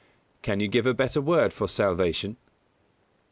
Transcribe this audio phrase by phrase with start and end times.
[0.41, 2.37] _Can you give a better word for salvation?